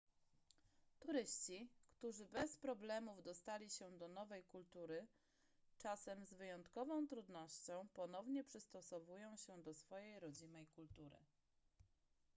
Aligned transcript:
turyści 0.99 1.69
którzy 1.89 2.25
bez 2.25 2.57
problemów 2.57 3.23
dostosowali 3.23 3.69
się 3.69 3.91
do 3.97 4.07
nowej 4.07 4.43
kultury 4.43 5.07
czasem 5.77 6.25
z 6.25 6.33
wyjątkową 6.33 7.07
trudnością 7.07 7.87
ponownie 7.93 8.43
przystosowują 8.43 9.35
się 9.37 9.61
do 9.63 9.73
swojej 9.73 10.19
rodzimej 10.19 10.67
kultury 10.67 11.17